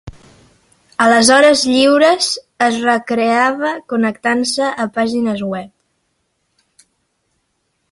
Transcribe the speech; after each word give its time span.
A 1.03 1.05
les 1.11 1.27
hores 1.35 1.65
lliures 1.71 2.29
es 2.69 2.79
recreava 2.87 3.75
connectant-se 3.93 4.73
a 4.85 4.89
pàgines 4.97 5.47
web. 5.53 6.87